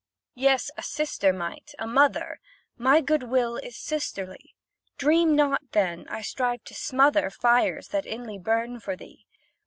[0.33, 2.39] Yes a sister might, a mother:
[2.75, 4.55] My good will is sisterly:
[4.97, 9.27] Dream not, then, I strive to smother Fires that inly burn for thee.